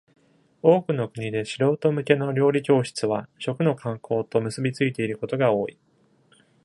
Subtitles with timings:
[0.63, 5.77] 多くの国で素人向けの料理教室は、食の観光と結びついていることが多い。